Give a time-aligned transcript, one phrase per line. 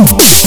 [0.00, 0.37] Oh.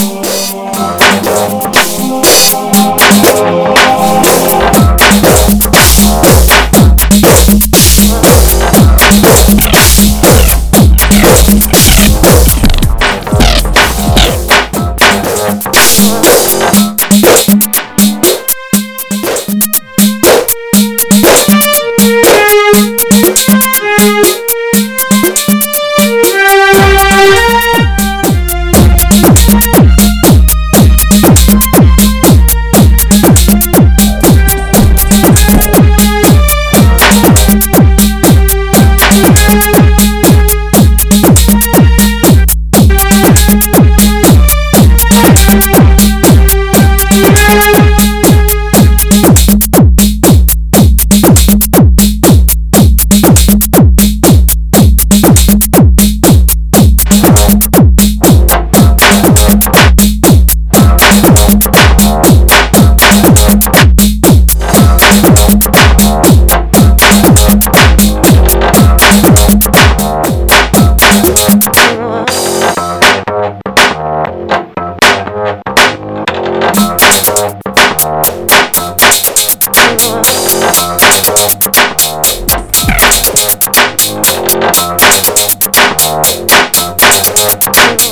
[87.64, 88.02] Thank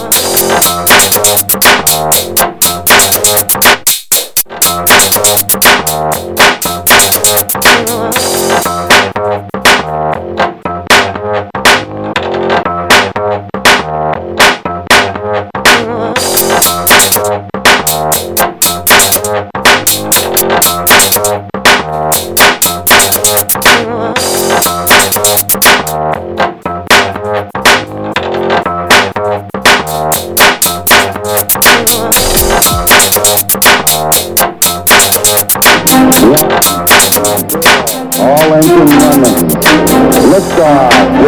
[2.38, 2.39] you.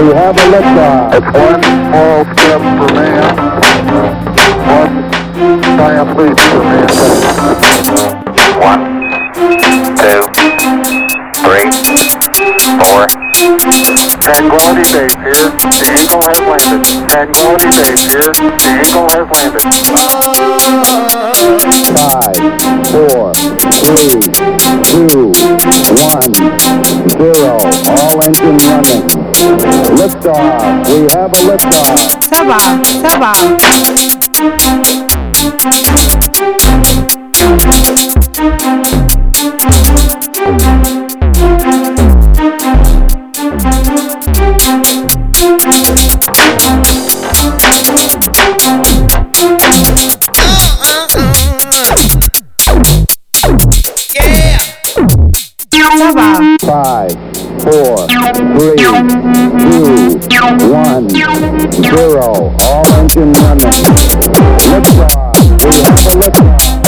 [0.03, 1.15] We have a liftoff.
[1.15, 3.23] It's one small step for man,
[4.67, 4.95] one
[5.79, 7.23] giant leap for mankind.
[8.59, 8.83] One,
[9.95, 10.27] two,
[11.47, 11.71] three,
[12.83, 13.07] four.
[14.19, 15.55] Tranquility Base here.
[15.71, 16.83] The Eagle has landed.
[17.09, 18.35] Tranquility Base here.
[18.59, 19.63] The Eagle has landed.
[21.95, 22.43] Five,
[22.91, 23.31] four,
[23.79, 24.19] three,
[24.83, 25.31] two,
[26.11, 26.35] one,
[27.23, 27.55] zero.
[28.03, 29.07] All engine running.
[29.97, 30.87] Liftoff.
[30.89, 31.99] We have a liftoff.
[32.29, 32.59] Saba,
[33.01, 33.33] Saba.
[56.73, 57.13] Five,
[57.61, 58.93] four, three, two,
[60.73, 61.07] one,
[61.71, 62.57] zero.
[62.63, 63.73] All engine running.
[64.73, 65.37] Liftoff.
[65.63, 66.82] We have a liftoff.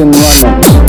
[0.00, 0.79] All engine